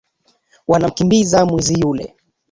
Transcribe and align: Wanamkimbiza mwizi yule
Wanamkimbiza 0.67 1.45
mwizi 1.45 1.73
yule 1.79 2.15